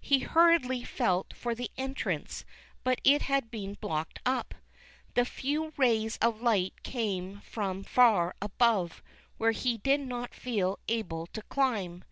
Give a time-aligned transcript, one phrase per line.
[0.00, 0.28] THE KING CAT.
[0.28, 2.44] 359 He hurriedly felt for the entrance^
[2.84, 4.54] but it had been blocked up.
[5.14, 9.00] The few rays of light came from far above^
[9.38, 12.04] where he did not feel able to climb.